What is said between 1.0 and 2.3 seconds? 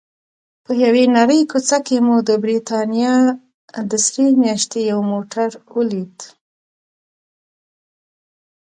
نرۍ کوڅه کې مو د